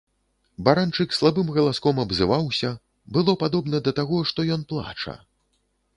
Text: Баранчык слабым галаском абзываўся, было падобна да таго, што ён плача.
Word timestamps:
Баранчык 0.67 1.09
слабым 1.17 1.51
галаском 1.57 1.95
абзываўся, 2.05 2.73
было 3.19 3.37
падобна 3.45 3.83
да 3.89 3.95
таго, 4.03 4.17
што 4.31 4.39
ён 4.57 4.61
плача. 4.73 5.19